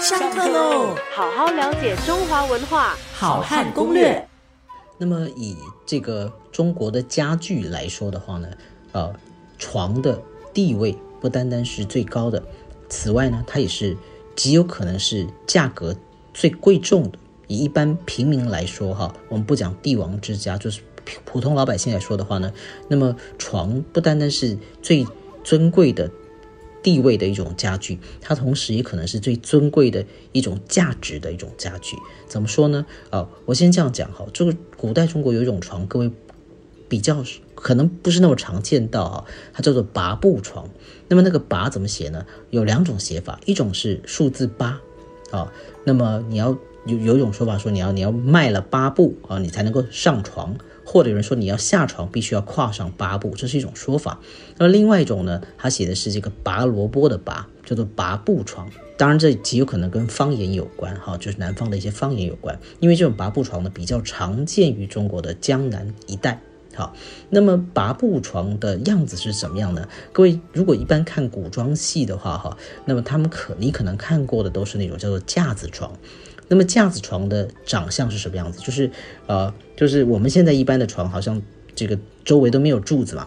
[0.00, 0.96] 上课喽！
[1.14, 4.28] 好好了解中华文化，好汉攻略。
[4.98, 8.48] 那么以这个中国的家具来说的话呢，
[8.92, 9.14] 呃，
[9.56, 10.20] 床的
[10.52, 12.42] 地位不单单是最高的，
[12.88, 13.96] 此外呢，它也是
[14.34, 15.94] 极有可能是价格
[16.34, 17.18] 最贵重的。
[17.46, 20.80] 以一般平民来说，哈，我们不讲帝王之家，就是
[21.24, 22.52] 普通老百姓来说的话呢，
[22.88, 25.06] 那么床不单单是最
[25.44, 26.10] 尊贵的。
[26.84, 31.96] 地位的一种家具，它同时也可能是最尊贵的一种价值的一种家具。
[32.28, 32.84] 怎么说呢？
[33.08, 34.26] 啊，我先这样讲哈。
[34.34, 36.10] 这个古代中国有一种床，各位
[36.86, 37.24] 比较
[37.54, 39.24] 可能不是那么常见到啊，
[39.54, 40.68] 它叫做八步床。
[41.08, 42.26] 那么那个八怎么写呢？
[42.50, 44.78] 有两种写法，一种是数字八
[45.30, 45.50] 啊。
[45.84, 50.54] 那么你要有有一种说法说你要你要迈了八步啊，你才能够上床。
[50.94, 54.20] 或者有人说你要下床必须要跨上八步，这是一种说法。
[54.58, 58.70] 那么另外一种呢，他写的是这个拔萝卜的拔，叫做拔步床。
[58.96, 62.56] 当然这极有可能跟方言有关哈，就是南方的一些方言有关。
[62.78, 66.40] 因为这种拔步床呢比较常见于中国的江南一带。
[66.76, 66.94] 好，
[67.28, 69.88] 那么拔步床的样子是怎么样呢？
[70.12, 75.90] 各位如果一般看古装戏的话哈，那么他们可你可能看过的都是那种叫做架子床。
[76.48, 78.60] 那么架子床的长相是什么样子？
[78.60, 78.90] 就是，
[79.26, 81.40] 呃，就是我们现在一般的床，好像
[81.74, 83.26] 这个周围都没有柱子嘛。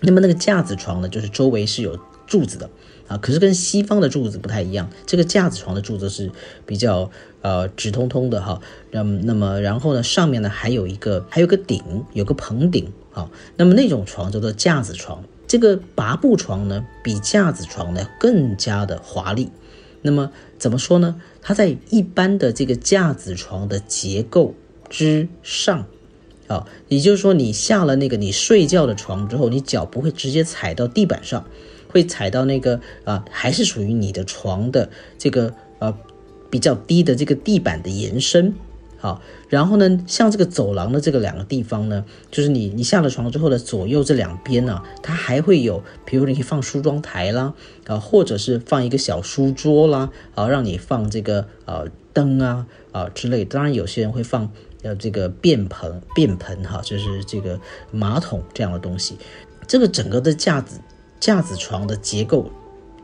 [0.00, 2.68] 那么那个架子床呢，就是周围是有柱子的
[3.08, 3.16] 啊。
[3.16, 6.30] 可是跟西方的柱子不太一样，这个架子床的柱子是
[6.66, 8.60] 比较呃直通通的哈。
[8.90, 13.30] 那那么然后呢，上面呢还有一个还有个顶，有个棚顶啊。
[13.56, 15.24] 那么那种床叫做架子床。
[15.48, 19.50] 这个拔步床呢，比架子床呢更加的华丽。
[20.06, 21.20] 那么怎么说呢？
[21.42, 24.54] 它在一般的这个架子床的结构
[24.88, 25.86] 之上，
[26.46, 31.44] 啊，也就是说，你下了那个你睡觉的床之后，你脚不会直接踩到地板上，
[31.88, 35.94] 会踩到那个啊，还是属于你的床的这个呃
[36.48, 38.54] 比较低的这个地板的延伸。
[38.98, 47.52] 好，然后呢，像这个走廊的这个两个地方呢，就是你你下了床之后的左右这两边呢，它还会有，比如你可以放梳妆台啦，
[47.86, 53.44] 啊，或者是放一个小书桌啦，啊，让你放这个呃灯啊啊之类。
[53.44, 54.50] 当然，有些人会放
[54.82, 57.60] 呃这个便盆便盆哈，就是这个
[57.90, 59.18] 马桶这样的东西。
[59.66, 60.80] 这个整个的架子
[61.20, 62.50] 架子床的结构。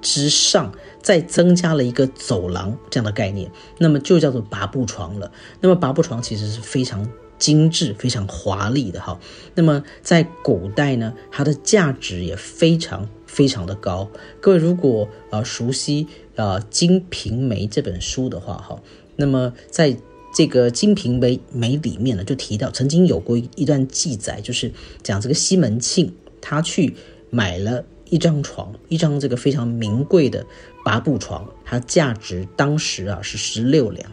[0.00, 0.72] 之上
[1.02, 5.32] 再增加了一个走廊这样的概念，那么就叫做拔步床了。
[5.60, 9.18] 那么拔步床其实是非常精致、非常华丽的哈。
[9.54, 14.08] 那么在古代呢，它的价值也非常非常的高。
[14.40, 18.80] 各位如果呃熟悉呃《金瓶梅》这本书的话哈，
[19.16, 19.96] 那么在
[20.34, 24.72] 这个《金瓶梅》梅里面呢，就提到曾经有过一段记载，就是
[25.02, 26.94] 讲这个西门庆他去
[27.30, 27.84] 买了。
[28.10, 30.44] 一张床，一张这个非常名贵的
[30.84, 34.10] 八步床，它价值当时啊是十六两，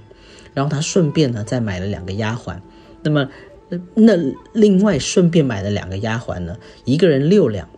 [0.54, 2.60] 然后他顺便呢再买了两个丫鬟，
[3.04, 3.30] 那么
[3.94, 4.14] 那
[4.54, 7.70] 另外顺便买了两个丫鬟呢，一个人六两，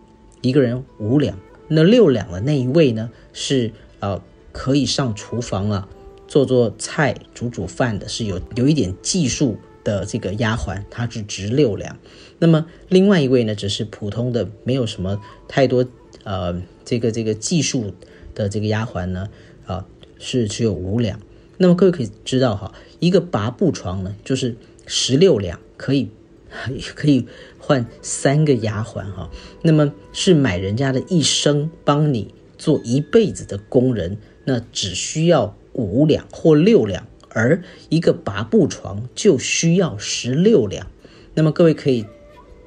[0.42, 5.88] 一个人五两，那六两的那一位呢是呃可以上厨房啊
[6.28, 9.58] 做做菜、煮煮饭的，是有有一点技术。
[9.84, 11.98] 的这个丫鬟，她是值六两。
[12.40, 15.86] 那么另外一位呢，只是普通的，没有什么太多
[16.24, 17.94] 呃这个这个技术
[18.36, 19.30] 的这个丫鬟呢，
[19.66, 19.86] 啊
[20.20, 21.20] 是只有五两。
[21.58, 26.10] 那么各位可以知道哈，一个拔步床呢，就是十六两，可以
[26.96, 29.30] 可以换三个丫鬟哈。
[29.62, 37.08] 那么是买人家的一生帮你做一辈子的工人，那只需要五两或六两。
[37.30, 40.88] 而一个拔步床就需要十六两，
[41.36, 42.06] 那么各位可以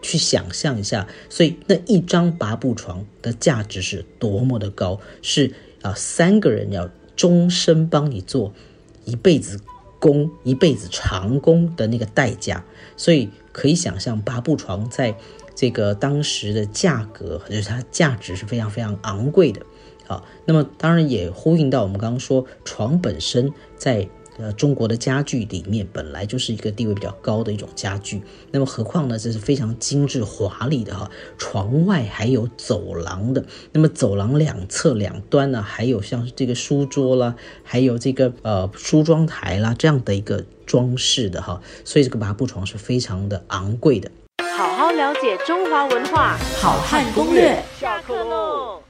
[0.02, 5.52] 去想象一下，所以那一张拔步床的价值是多么的高，是
[5.82, 8.52] 啊，三个人要终身帮你做
[9.04, 9.60] 一辈子
[9.98, 12.64] 工、一辈子长工的那个代价，
[12.96, 15.14] 所以可以想象拔步床在
[15.54, 19.60] 这个当时的价格，就是它价值是非常非常昂贵的。
[20.06, 24.08] 好，那么当然也呼应到我们刚刚说床本身在。
[24.40, 31.10] 呃，中国的家具里面本来就是一个地位比较高的一种家具，那么何况呢，这是非常精致华丽的哈。
[31.36, 44.10] 床外还有走廊的，那么走廊两侧两端呢，还有像这个书桌啦，还有这个呃梳妆台啦这样的一个装饰的哈，所以这个麻布床是非常的昂贵的。
[44.56, 48.82] 好好了解中华文化，好汉攻略，下课喽。